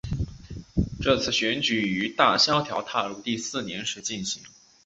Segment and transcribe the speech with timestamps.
[0.99, 4.41] 这次选举于大萧条踏入第四年时进行。